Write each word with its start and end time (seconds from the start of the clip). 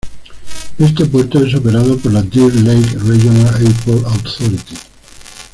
Este 0.79 1.05
puerto 1.05 1.45
es 1.45 1.53
operado 1.53 1.95
por 1.95 2.11
la 2.11 2.23
Deer 2.23 2.55
Lake 2.55 2.97
Regional 3.05 3.53
Airport 3.63 4.03
Authority. 4.07 4.75